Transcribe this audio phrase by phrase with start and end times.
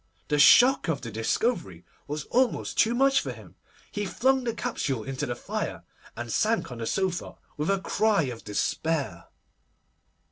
[0.29, 3.53] The shock of the discovery was almost too much for him.
[3.91, 5.83] He flung the capsule into the fire,
[6.17, 9.25] and sank on the sofa with a cry of despair.